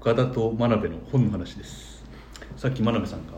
[0.00, 2.02] 岡田と真鍋の本の話です。
[2.56, 3.34] さっき真鍋さんが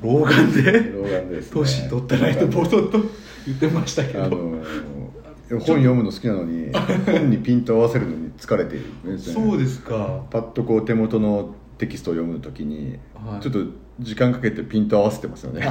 [0.00, 3.00] 老眼で老眼です、ね、年取ったないとボソッと
[3.44, 4.62] 言ってましたけど、あの
[5.48, 6.72] 本読むの好きなのに
[7.04, 10.22] 本にピント合わせるのに疲れている、ね、そうですか。
[10.30, 13.40] パッとこう手元のテキストを読むときに、はい。
[13.40, 13.64] ちょっと
[14.00, 15.66] 時間かけてピント合わせてますよね。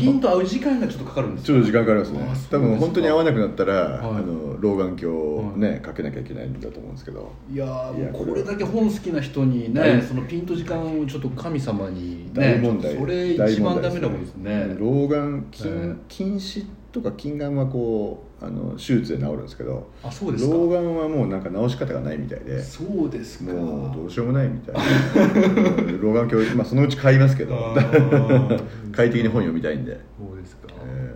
[0.00, 2.26] ピンと合う時間がちょっとかかるんです ちょっと時間かかりますね。
[2.50, 3.98] 多分本当に合わなくなったら、はい。
[3.98, 7.32] あの老眼鏡をね、かけなきゃいけないんだと思うんですけど。
[7.52, 8.42] いやこれ。
[8.42, 14.74] だけ本好きな人にね大そのピンと時間をちょっと神様にね大問題、それ大一番ダメなことですね。
[14.78, 15.94] 老眼近,、ええ。
[16.08, 20.54] 近視とか近眼はこうあの手術で治るんですけどあそうですか。
[20.54, 23.52] 老眼はもうなんか治し方がないみたいでそうですか。
[23.52, 27.54] もうどうしようもないみたいなうん老眼鏡、まあ、そのうち買いますけど。
[28.92, 31.14] 快適に本読みたいんで、そうですか、え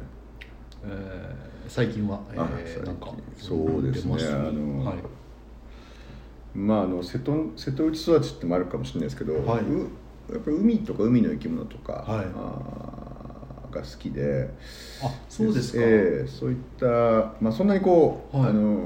[0.85, 4.15] えー最近は、えあー、最近なんかそうですね。
[4.25, 4.97] あのはい、
[6.55, 9.65] えまああの瀬戸瀬戸内育ちってもあるかもしれないですけど、はい。
[9.65, 9.89] う
[10.33, 12.27] やっぱ海とか海の生き物とか、はい。
[12.37, 12.96] あー
[13.77, 14.49] が好きで。
[15.03, 16.87] あそうですか、ええそういった、
[17.41, 18.51] まあ、そんなにこう、はい。
[18.51, 18.81] あの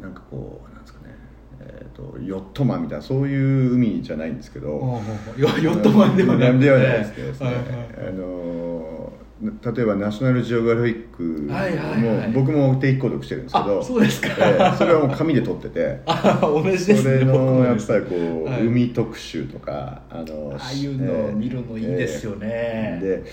[0.00, 1.14] なんかこうなんですかね、
[1.60, 5.00] えー、とヨットマンみたいなそういう海じゃないんですけど、
[5.36, 7.64] ヨットマンではなくてではないですけどですね、はいはい。
[8.08, 13.80] あの例えばナショナルジオグラフィックも、はいはいはい僕も定期購読してるんですけど。
[13.80, 14.28] あそうですか。
[14.38, 16.00] ええそれはもう紙で撮ってて。
[16.06, 23.06] あ同じですそねれのやっぱりこう、はい海特集とかあのああいうのを見るのいいですよね、ええ。
[23.24, 23.32] で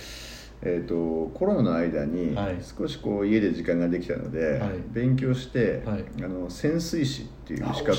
[0.61, 2.57] えー、とコロナの間にはい。
[2.61, 4.71] 少しこう家で時間ができたので、はい。
[4.89, 6.03] 勉強して、はい。
[6.23, 7.93] あの潜水士っていう資格を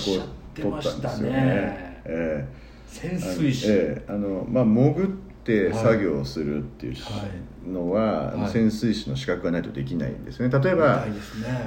[0.55, 1.33] 取ったたんですよね。
[1.33, 2.03] ね。
[2.05, 2.48] え
[2.89, 5.09] 潜え水士、あのええあのまあ、潜っ
[5.49, 8.51] て作業をするっていうはいのは、はい。
[8.51, 10.49] 潜水士の資格がないとできないんですね。
[10.49, 11.13] 例えみばね。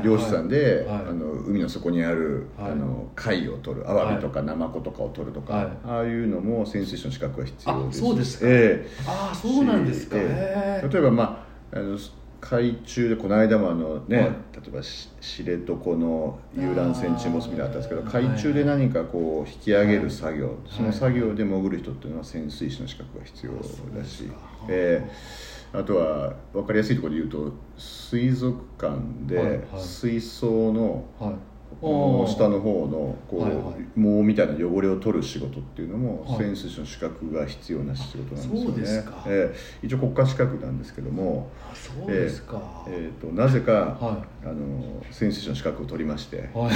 [0.04, 1.02] 漁師さんで、はい。
[1.10, 2.72] あの海の底にある、はい。
[2.72, 5.68] あの貝を取るアワビとかナマコとかを取るとか、はい。
[5.86, 8.46] ああいうのも潜水士の資格が必要あですそうですか。
[8.48, 10.86] ええああそうなんですか、ええ。
[10.86, 11.98] え例えばまああの
[12.42, 14.28] 海中でこの間もあのね、はい。
[14.28, 14.34] 例
[14.68, 20.56] えばし知床の遊覧船沈没みたいなのあったんですけど海中で何かこう引き上げる作業、はい。
[20.68, 24.34] その作業で潜る人っていうのは潜水士の資格が必要だしそうですか、
[24.68, 29.60] ええあとは分かりやすいところで言うと水族館ではいはい。
[29.82, 31.36] 水槽のはい
[31.80, 33.76] 下の方のこう、はいはい。
[33.96, 36.38] 毛みたいな汚れを取る仕事っていうのも、はい。
[36.40, 38.66] 潜水士の資格が必要な仕事なんですよね。
[38.66, 39.24] そうですか。
[39.28, 39.86] ええ。
[39.86, 46.72] 一応国家資格なんですけども、あそうですか、えー、となぜか、はあの潜水士の資格を取りまして、はい。
[46.74, 46.76] え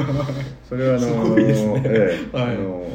[0.00, 0.44] え。
[0.68, 1.36] それはあの
[1.84, 2.86] えあの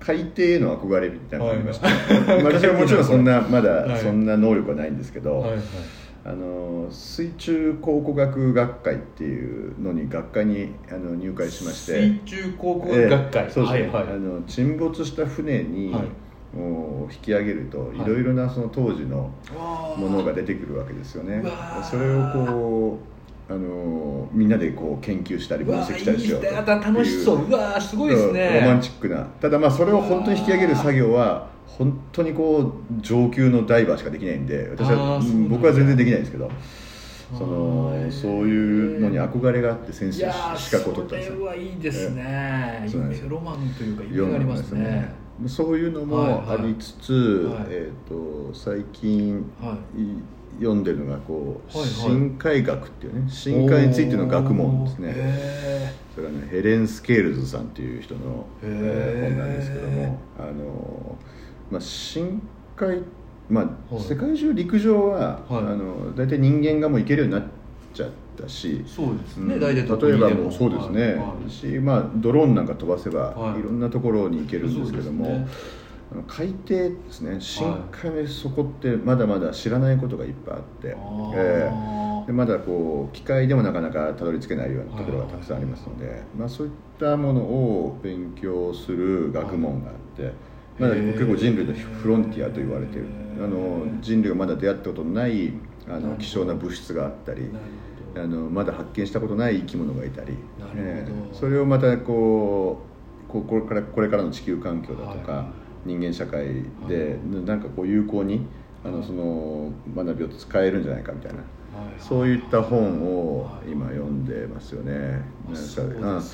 [0.00, 2.42] 海底への憧れみたいなのがありまして、はい。
[2.42, 3.88] まあ私はもちろんそんなまはい。
[3.88, 5.60] だそんな能力はないんですけど、はいはい
[6.28, 12.00] あの水中考古学学会っていうのに学会にあの入会しまして。
[12.00, 14.14] 水中考古学会、ええそうですね、はいはい。
[14.14, 16.02] あの沈没した船に、はい。
[16.56, 18.00] もう引き上げるとい。
[18.00, 19.30] いろいろなその当時の
[19.96, 21.44] ものが出てくるわけですよね。
[21.88, 22.98] それをこ
[23.48, 26.56] うあのみんなでこう研究したり分析したりしようとね。
[26.56, 27.44] 楽しそう。
[27.44, 28.62] うわあすごいですね。
[28.62, 29.22] ロマンチックな。
[29.40, 36.50] ただまあそれを本当に引き上げる作業は本当にこう上級のダイバーしかできないんで私あは僕は全然できないんですけど
[37.36, 38.12] そあのー。
[38.12, 41.34] そういうのに憧れがあって潜水いやー士資格を取ったんですよ。
[41.34, 43.28] それはいいですね、えそうなんですよ。
[43.30, 45.14] ロマンというか夢がありますね。
[45.46, 47.66] そういうのもありつつ、はい。
[47.68, 50.58] えー、と最近、はい。
[50.58, 51.94] 読んでるのがこう、はいはい。
[51.94, 55.12] 深海学っていうね深海についての学問ですね。
[55.14, 61.18] へそれはねヘレン・スケールズさんっていう人の、本なんですけどもあの、
[61.70, 62.40] まあ、深
[62.76, 63.02] 海、
[63.48, 64.04] まあはい。
[64.04, 65.64] 世界中陸上は、はい。
[65.64, 67.44] あの大体人間がもう行けるようになっ
[67.92, 69.60] ちゃったしーそうですね、うん。
[69.60, 71.50] 大体例えばもうそうですね、はいはい。
[71.50, 73.60] しまあ、ドローンなんか飛ばせば、はい。
[73.60, 75.46] い、ろんなところに行けるんですけども、ね。
[76.28, 77.40] 海底ですね。
[77.40, 81.32] 深海の底ってまだまだ知らないことがいっぱいあって、あー。
[81.34, 81.96] ええ。
[82.26, 90.32] でまだこう機械でもなかなかたどり着けないようなところがたくさんありますので、まあ、そういったものを勉強する学問があって、
[90.78, 93.08] まだ結構人類のフロンティアと言われている。
[93.38, 95.52] あの人類がまだ出会ったことのない
[95.86, 97.42] あの希少な物質があったり
[98.16, 100.32] あのまだ発見したことない生き物がいたり、
[100.76, 101.34] ええ。
[101.34, 102.86] それをまたこ
[103.28, 105.88] うこうこれからこれからの地球環境だとか、はい。
[105.88, 106.46] 人間社会
[106.88, 108.40] で、はなんかこう有効に
[108.84, 108.96] あはい。
[108.98, 111.38] のその学びを使えるんじゃないかみたいな。
[111.76, 115.22] はいそういった本をはい今読んでますよね。
[115.48, 116.20] あなん。
[116.20, 116.26] か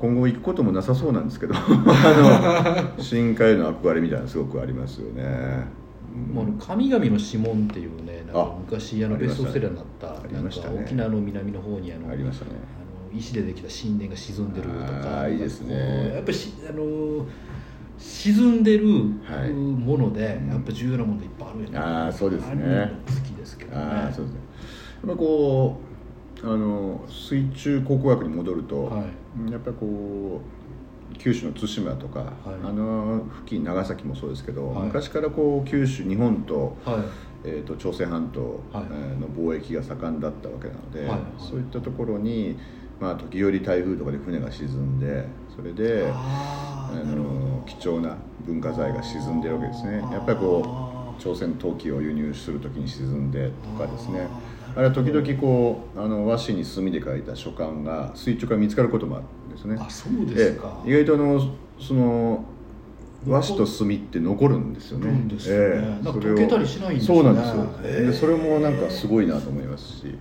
[0.00, 1.54] 今後行くこともなさそうなんですけど。
[1.56, 5.66] あの深海への憧れみたいなのすごくありますよね。
[6.28, 6.34] うん。
[6.34, 10.80] もう神々の指紋っていうねなんかあ昔あのベストセラーになったありなんかましたね。
[10.84, 12.52] 沖縄の南の方にあのありましたね。
[13.12, 16.12] 石でできた神殿が沈んでるとかいいですね。
[16.14, 17.26] やっぱりしあの
[17.98, 18.86] 沈んでる
[19.24, 19.52] はい。
[19.52, 20.50] もので、うん。
[20.50, 21.78] やっぱ重要なものいっぱいあるよね。
[21.78, 22.92] あーそうですね。
[23.06, 23.76] 好きですけどね。
[23.82, 24.40] ああそうですね
[25.06, 25.80] やっぱこ
[26.42, 29.04] うあの水中考古学に戻ると、は
[29.48, 29.52] い。
[29.52, 30.40] やっぱりこ
[31.12, 34.86] う九州の対馬とか、あの付近長崎もそうですけど、はい。
[34.86, 37.48] 昔からこう九州日本と,、はい。
[37.48, 41.08] えー、と朝鮮半島、の貿易が盛んだったわけなので、はい。
[41.10, 41.20] はい。
[41.38, 42.58] そういったところに、
[43.00, 45.26] まあ、時折台風とかで船が沈んで
[45.56, 50.06] それであの貴重な文化財が沈んでるわけですね。
[50.12, 50.62] やっぱりこ
[51.16, 54.28] う朝鮮陶器を輸入する時に沈んでとかですね
[54.76, 59.76] あれは時々こうあの和紙に墨で書いた書簡が水中から見つかることもあるんですね。
[59.78, 60.90] あそうですか、ええ。
[60.90, 62.44] 意外とあのその
[63.26, 65.10] 和紙と墨って残るんですよね。
[65.10, 65.80] ね。
[65.80, 67.16] なんかそれを溶けたりしないんですね。
[67.16, 68.06] そうなんですよ、ええ。
[68.06, 70.14] でそれもなんかすごいなと思いますし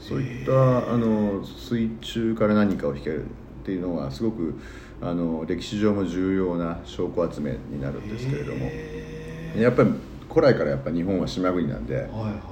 [0.00, 3.28] そういったあの水中から何かを引けるっ
[3.64, 4.54] ていうのはすごく
[5.00, 8.58] あの歴史上も重要な証拠集めになるんですけれども。
[8.62, 9.90] へやっぱり
[10.28, 12.10] 古来からやっぱ日本は島国なんで、はいはい。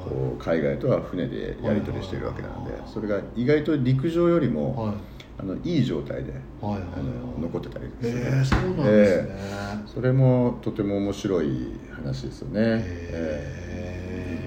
[0.09, 2.91] こう海外とは船でやり取りしているわけなので、はいはい。
[2.93, 4.94] それが意外と陸上よりも、はい。
[5.37, 6.81] あのいい状態で、はいはい。
[6.81, 8.41] あの残ってたりですへね。
[8.41, 9.38] えそうなんですね、
[9.87, 13.65] それもとても面白い話ですよね、え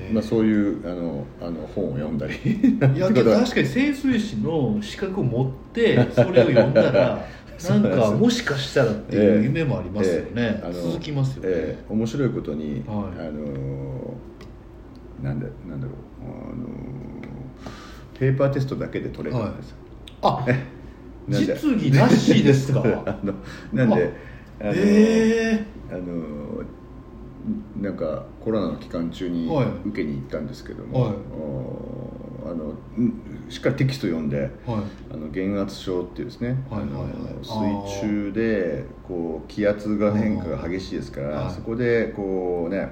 [0.04, 2.34] へえまあ、そういうあのあの本を読んだり。
[2.36, 7.26] いや確かに潜水士の資格を持ってそれを読んだら
[7.70, 13.28] なんかもしかしたらっていう夢もありますよね、ええあの続きますよね、ええ面白いことに、はい。
[13.28, 14.14] あの
[15.24, 16.68] なんだなんだろうあの
[18.20, 19.70] ペーパーテストだけで取れるんです。
[19.72, 19.76] よ、
[20.22, 20.46] あ
[21.28, 21.54] なんで？
[21.56, 22.82] 実技なしですか？
[23.06, 23.34] あの
[23.74, 24.14] なんで
[24.62, 26.64] あの、えあの
[27.82, 29.66] なんかコロナの期間中にはい。
[29.90, 31.14] 受けに行ったんですけども、はい
[32.46, 33.14] あのうん
[33.50, 34.50] しっかりテキスト読んではい。
[35.14, 37.02] あの減圧症っていうですね、はいはいはい。
[37.02, 41.54] あの水中でこう気圧が変化が激しいですから、はい。
[41.54, 42.90] そこでこうねはい。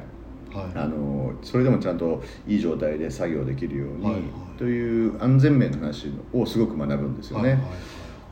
[0.75, 4.23] あのそれでもちゃんといい状態で作業できるように、はいはい。
[4.57, 7.61] という安全面の話をすごく学ぶんですよね、はいはい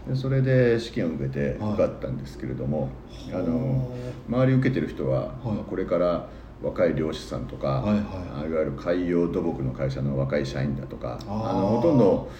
[0.08, 2.90] でそれで試験を受けてはい受かったんですけれども、
[3.32, 3.90] あはの
[4.28, 5.70] 周り受けてる人は、はい。
[5.70, 6.28] これから
[6.64, 8.04] 若い漁師さんとか、はいはい。
[8.46, 12.32] あいわゆる海洋土木の会社の若い社員だとかあのほとんど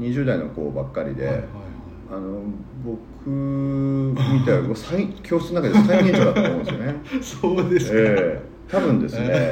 [0.00, 1.44] 20代の子ばっかりで、はいはい
[2.10, 2.42] あの
[2.84, 4.68] 僕みたいな
[5.22, 6.94] 教室の中で最年長だと思うんですよね。
[7.22, 9.50] そうですか、ええ多分ですね、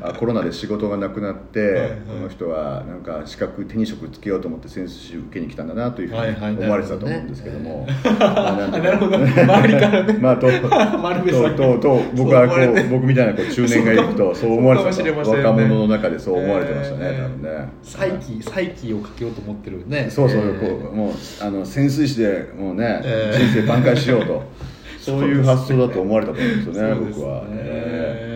[0.00, 1.90] あコロナで仕事がなくなって、はいはい。
[1.90, 10.12] この人はなんか資格手に職つけようと思って潜水士受けに来たんだなというふうに思われてたと思うんですけども、なるほど周りからね。
[10.20, 17.22] まあと ととと僕はこそう僕みたいなこう中年がいると そう思われてたね若者の中でそう思われてましたね、ええ。
[17.22, 17.68] 多分ね。
[17.82, 20.06] 再起再起をかけようと思ってるね。
[20.08, 21.12] そうそう、えーこうもう
[21.42, 23.38] あの潜水士でもうね、ええ。
[23.38, 24.42] 人生挽回しようと。
[25.06, 28.35] そういう発想だと思われたと思うんですよねそうです僕は、えねえ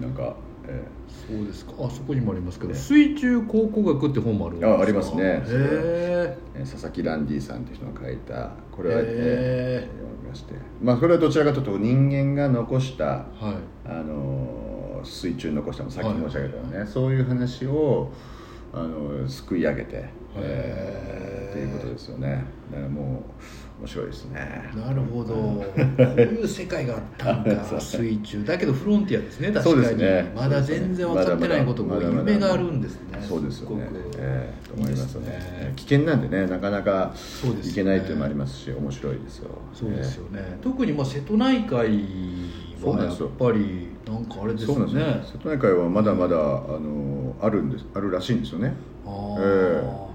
[0.00, 0.34] なんか、
[0.66, 1.72] えそうですか。
[1.78, 2.78] あそこにもありますけど、ね。
[2.78, 4.78] 水中考古学って本もあるんですか？
[4.78, 5.22] あありますね。
[5.22, 10.54] へええ佐々木ランディさんっていう人が書いたこれは、へえええ読みまして。
[10.82, 13.24] まあこれはどちらかというと人間が残したは
[13.86, 13.88] い。
[13.88, 18.10] あの水中に残したのさっき申し上げたよね、そういう話を
[18.72, 20.04] あのすくい上げて、
[20.36, 22.44] えーっていうことですよね。
[22.72, 23.22] だからも
[23.78, 24.70] う面白いですね。
[24.74, 25.34] なるほど。
[25.34, 27.80] こういう世界があったんだ そう。
[27.80, 28.44] 水中。
[28.44, 30.32] だけどフロンティアですね確かそうにですね。
[30.34, 33.18] まだ全然分かってないことも夢があるんですね。
[33.20, 33.88] そうですよね。
[34.18, 35.72] ええと思いますね。
[35.76, 37.14] 危険なんでねなかなか
[37.62, 39.50] いけないっていうのもありますし面白いですよ。
[39.72, 41.76] そうですよね、特にまあ瀬戸内海
[42.82, 45.22] はやっぱりなんかあれですね。
[45.24, 48.74] 瀬戸内海はまだまだあのあるんですあるらしいんですよね。
[49.06, 50.13] えそれで僕も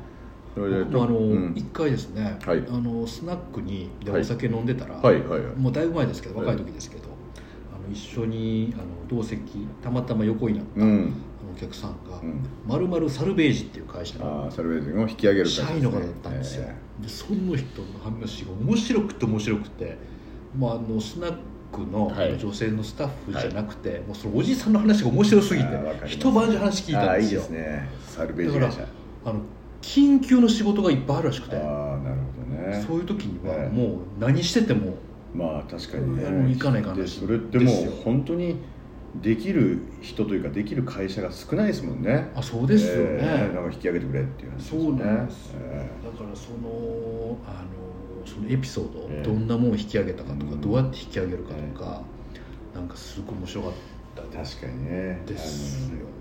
[0.66, 1.54] あのうん。
[1.56, 2.64] 一回ですね、はい。
[2.68, 4.22] あのスナックにではい。
[4.22, 5.56] お酒飲んでたら、はいはいはい。
[5.56, 7.04] もうだいぶ前ですけどはい若い時ですけど、
[7.74, 11.14] あの一緒にあの同席たまたま横になった、うん。
[11.42, 12.42] あのお客さんがうん。
[12.68, 19.98] まるまるサルベージっていう会社のサルベージンを引き上げる社員の方だったんですよ、えでその人の話が面白くて面白くて、
[20.58, 21.40] まあ、あのスナック
[21.92, 22.38] のはい。
[22.38, 25.70] 女性のスタッフじゃなくて、もうそのおじさんの話が面白すぎて
[26.08, 27.42] 一晩中話聞いたんですよ。
[27.42, 27.90] ですね。
[28.08, 28.88] サルベージ会社。
[29.26, 29.42] あの
[29.82, 31.56] 緊急の仕事がいっぱいあるらしくて。
[31.56, 31.60] あ
[31.94, 32.86] あなるほどね。
[32.88, 33.76] そういう時にはええ。
[33.76, 34.96] もう何してても
[35.34, 36.54] まあ確かにね。
[36.54, 38.58] 行かないかんで話それってもう本当に
[39.22, 42.30] できる人というかできる会社が少ないですもんね。
[42.36, 45.48] あそうですよね、ええなんか引き上げてくれっていう話ですそうなんです。
[45.48, 45.90] よ、え。
[46.04, 49.24] だからそのあのそのエピソード、ええ。
[49.26, 50.62] どんなもん引き上げたかとか、うん。
[50.62, 52.02] どうやって引き上げるかとか、
[52.76, 53.72] なんかすごく面白かっ
[54.16, 55.22] たえ確かにね。
[55.26, 56.19] ですよあ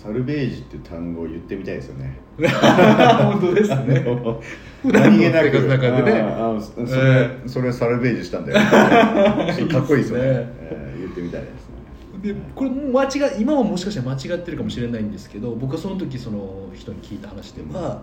[0.00, 2.20] サルベージっていう単語を言ってみたいですよね。
[2.38, 4.04] 本当ですね。
[4.84, 6.20] 何気なくの中でね。
[6.20, 8.58] ああそ それ、えそれサルベージしたんだよ
[9.68, 10.24] かっこいいですよね。
[10.24, 10.30] ね。
[10.60, 11.68] えー言ってみたいです
[12.22, 12.34] ね。
[12.34, 18.02] でこれ間違い今はもしかしたら間違ってるかもしれないんですけど僕はその時その人に聞いた話では、あの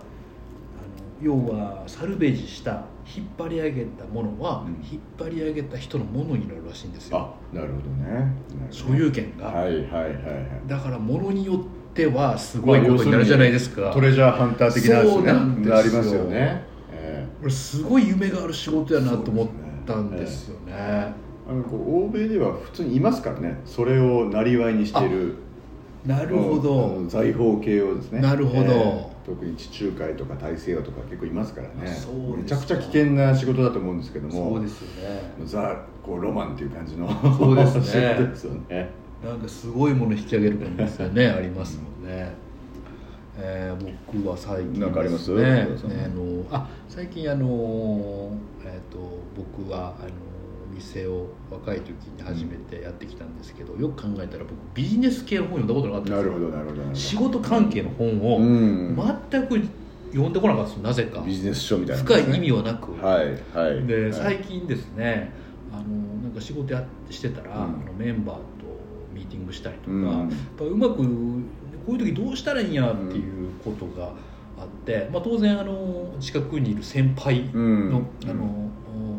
[1.22, 2.84] 要はサルベージした
[3.16, 4.84] 引っ張り上げたものは、うん。
[4.84, 7.18] 引っ張り上げた人のものになるらしいんですよ。
[7.52, 8.32] あなるほどね。
[8.70, 10.12] 所有権が、はいはいはいはい。
[10.66, 15.76] だからものによってはすごいことになるじゃないですか、トレジャーハンター的なやつそうねなんですよ。
[15.78, 19.48] ありますよね、えこれすごい夢がある仕事やなと思っ
[19.86, 20.72] たんですよね。
[20.76, 21.12] え
[21.48, 23.60] あのこう欧米では普通にいますからね。
[23.64, 25.36] それをなりわいにしてる。
[26.04, 28.20] なるほあどの財宝系をですね。
[28.20, 29.14] なるほど。
[29.24, 31.96] 特に地中海とか大西洋とか結構いますからね。
[32.36, 34.50] めちゃくちゃ危険な仕事だと思うんですけども。
[34.54, 35.22] そうですよね。
[35.44, 37.82] ザこうロマンっていう感じのそうですね。
[37.86, 38.90] 仕事ですよね
[39.26, 42.32] なんかすごいもの引き上げる感じですよねありますもんね、
[43.38, 45.30] えー僕は最近なんかあります？
[45.34, 45.68] ねね
[46.06, 48.32] あのあ最近あの、
[48.64, 48.98] えー、と
[49.36, 50.08] 僕はあの
[50.74, 56.32] 店を若い時に初めてやってきたんですけど、よく考えたら僕ビジネス系の本読んだことなかったんですよ。
[56.32, 56.98] なるほどなるほどなるほど。
[56.98, 58.96] 仕事関係の本をうん。
[59.30, 59.60] 全く
[60.12, 61.20] 読んでこなかったんですよなぜか。
[61.20, 63.86] ビジネス書みたいな、深い意味はなく、はいはい。
[63.86, 64.12] ではい。
[64.12, 65.30] 最近ですね
[65.72, 65.82] あの
[66.22, 67.62] なんか仕事やしてたら、うん。
[67.64, 68.42] あのメンバーと
[69.16, 70.04] ミーティングしたりとか、うん。
[70.04, 71.02] やっぱうまくこ
[71.88, 74.12] ういう時どうしたらいいんやっていうことが
[74.58, 78.06] あって、まあ、当然あの近くにいる先輩の,、うん。
[78.24, 78.70] あの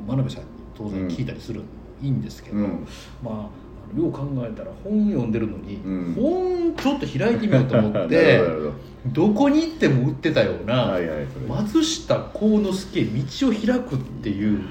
[0.07, 1.61] 真鍋さんに当然聞いたりする
[2.01, 2.87] いいんですけど、うん。
[3.23, 6.13] まあよう考えたら本読んでるのに、うん。
[6.13, 8.71] 本ちょっと開いてみようと思って ほ
[9.13, 14.61] どこに行っても売ってたような、はいはい松下幸之助道を開くっていう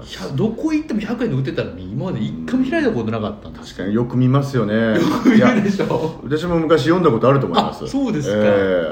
[0.00, 3.48] これはひゃどこ行っても100円で売ってたのに今まで一回も開いたことなかった。
[3.48, 4.98] んです確かによく見ますよね。
[5.32, 6.20] いいやるでしょ。
[6.24, 7.84] 私も昔読んだことあると思います。
[7.84, 8.36] あそうですか。
[8.38, 8.40] え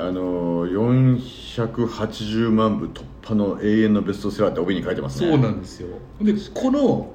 [0.04, 5.30] えあの480万部突破の永遠のベストセラーって帯に書いてますね。
[5.30, 5.88] そうなんですよ。
[6.20, 7.10] でこの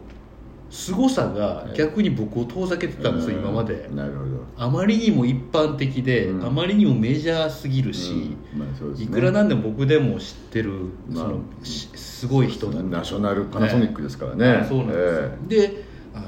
[0.74, 3.88] 凄さが逆に僕を遠ざけてたんですよ、今まで。
[3.94, 4.44] なるほど。
[4.58, 6.46] あまりにも一般的で、うん。
[6.48, 8.60] あまりにもメジャーすぎるし、うん。
[8.60, 9.04] まあね。
[9.04, 10.72] いくらなんでも僕でも知ってる、
[11.08, 14.48] まあそのしすごい人だナショナルパナソニックですからね。
[14.48, 15.84] はいそうなんですよ、で
[16.16, 16.28] あの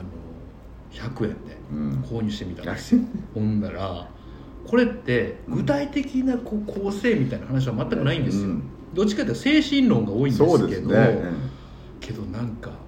[0.91, 1.37] 100円で
[1.71, 1.91] うん。
[2.03, 3.01] 購入してみたんですよ、
[3.33, 4.07] ほんなら
[4.67, 8.63] これって具体的なこう構成みたいな話は全くないんですよ、うん。
[8.93, 11.23] どっちかというと精神論が多いんですすけどね。
[11.99, 12.84] けどなんか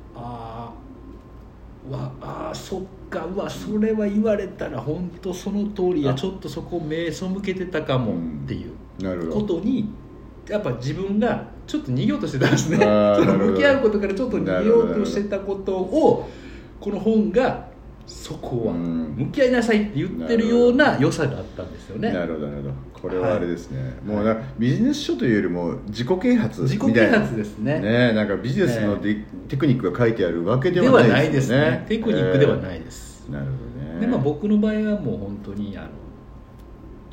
[1.92, 6.14] わあーそっかうわそれは言われたら本当その通りやあ。
[6.14, 9.90] ちょっとそこ目背けてたかもっていうことに
[10.48, 12.78] やっぱ自分がちょっと逃げようとしてたんですね。
[12.78, 12.86] そ
[13.26, 16.30] の向き合うことからちょっと逃げようとしてたことを
[16.80, 17.67] この本が
[18.08, 19.16] そこはうん。
[19.18, 22.12] 向き合いなさいって言ってるような良さがあったんですよね。
[22.12, 22.74] なるほどなるほど。
[23.02, 26.86] これはあれですね、もうなビジネス書というよりも自己啓発みたいな。
[26.86, 27.80] 自己啓発ですね。
[27.80, 31.60] ねなんかビジネスので、テクニックが書いてあるわけでではないいですね。
[31.60, 34.00] ねテクニックではないです、えーなるほどね。
[34.00, 35.90] でまあ、僕の場合はもう本当にあの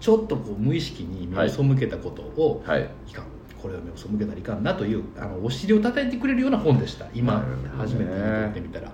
[0.00, 2.88] ちょっとこう無意識に目を背けたことを、はい。
[3.08, 3.24] い、かん。
[3.60, 7.06] これは目を背けたらいかんなというあのお尻を叩いてくれるような本でした。
[7.14, 7.44] 今、
[7.78, 8.92] 初めて読んでみたら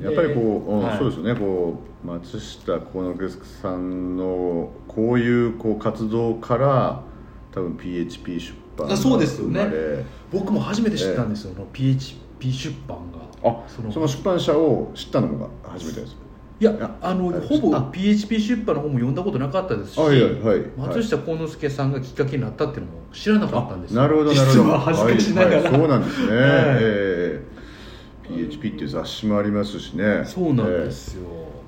[0.00, 0.98] やっぱりこう、うんはい。
[0.98, 1.34] そうですよね。
[1.34, 7.02] こう松下幸之助さんのこういうこう活動から
[7.52, 10.04] 多分 PHP 出版があそうですよね。
[10.32, 13.18] 僕も初めて知ったんですよ、その PHP 出版が。
[13.42, 16.16] あそのその出版社を知ったのが初めてです
[16.60, 20.60] いやああのはいほぼあ PHP 出版の本も読んだことなかったですし、はいはいはい。
[20.76, 24.02] 松下幸之助さんがきっかけになったっていうのも知らなかったんですよ。
[24.02, 24.78] なるほどなるほど。
[24.78, 26.40] 恥ずかしながら、はいはいそうなんですね、 はい。
[26.42, 27.19] ええ
[28.36, 30.24] PHP っていう雑誌もありますしね。
[30.24, 31.22] そうなんですよ、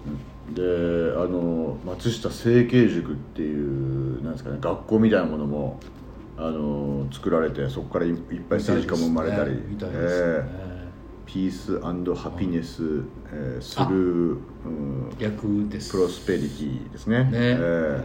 [0.06, 1.12] ええ。
[1.12, 5.80] であの松下成形塾っていうなんですかね学校みたいなものも
[6.36, 8.16] あの作られてそこからいいっ
[8.48, 10.72] ぱい政治家も生まれたりみたいですね、ええ
[11.32, 15.92] ピースハピネス、えー、スルー、うん、逆です。
[15.92, 17.24] プロスペリティですね。
[17.24, 17.30] ね。
[17.32, 18.04] え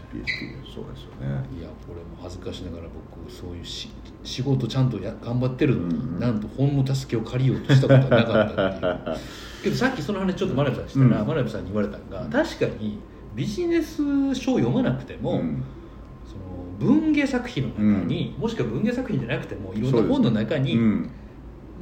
[0.00, 1.44] ああ PHP そうですよね。
[1.58, 3.90] いやこれも恥ずかしながら僕そういうし
[4.24, 6.20] 仕事ちゃんとや頑張ってるのに、うんうん。
[6.20, 9.18] なんと本の助けを借りようとしたことはなかったっていう。
[9.64, 11.26] けどさっきその話ちょっと真鍋さんにしたら、うん。
[11.26, 12.98] 真鍋さんに言われたのが確かに
[13.34, 15.62] ビジネス書を読まなくても、うん。
[16.26, 21.10] その文芸作品の中に、もしくは文芸作品じゃなくてもいろんな本の中に、うん。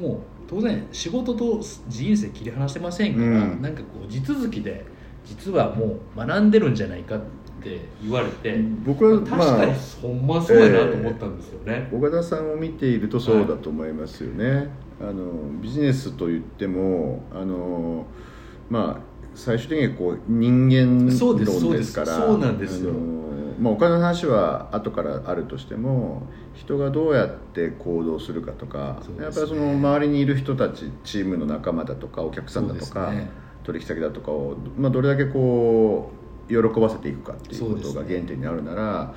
[0.00, 3.62] もう当然仕事と人生切り離してませんから、うん。
[3.62, 4.85] なんかこう地続きで
[5.24, 7.20] 実はもう学んでるんじゃないかっ
[7.62, 18.06] て言われて、僕は確かにほんまそうやなと思ったんですよね、岡田さんを見ているとそうだと思いますよね、あのビジネスといってもあの
[18.68, 21.08] まあ最終的にはこう人間
[21.44, 22.06] 論ですから。
[22.06, 22.92] そうなんですよ。
[23.60, 26.22] まあ、お金の話は後からあるとしても
[26.54, 29.24] 人がどうやって行動するかとか、ね。
[29.24, 33.12] やっぱりその周りにいる人たちチームの仲間だとかお客さんだとか、
[33.70, 36.10] 取引先だとかを、まあ、どれだけこ
[36.48, 39.14] う喜ばせていくかっていうことが原点にあるなら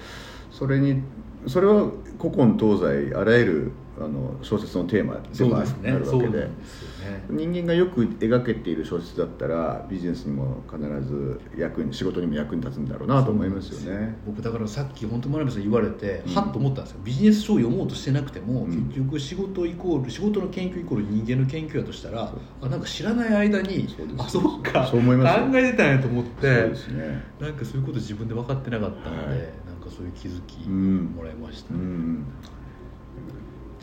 [0.52, 1.02] それに
[1.48, 6.06] それは古今東西あらゆるあの小説のテーマでもあるわけで。
[6.06, 7.26] そうなんですよね。
[7.30, 14.18] 人間がよく描けている小説だったらビジネスにも必ず役に仕事にも役に立つんだろうなと思いますよね。
[14.26, 16.34] 僕だからさっき本当真鍋さん言われて、うん。
[16.34, 17.02] はっと思ったんですよ。
[17.04, 18.88] ビジネス書を読もうとしてなくても、うん。
[18.88, 22.40] 結局仕事イコール仕事の研究イコール人間の研究やとしたらそう。
[22.62, 27.24] あなんか知らない間にあそっかそう思いますよ考えてたんやと思っそうてですね。
[27.40, 29.38] なんかそういうこと自分で分かってなかったので、はい。
[29.68, 31.06] なんかそういう気づきうん。
[31.16, 32.26] もらいました、うん。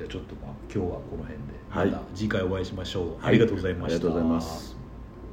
[0.01, 1.39] じゃあちょっとまあ今日はこの辺で。
[1.69, 1.91] はい。
[1.91, 3.29] また次回お会いしましょう、はい。
[3.29, 3.97] ありがとうございました。
[3.97, 4.80] ありがとうございます。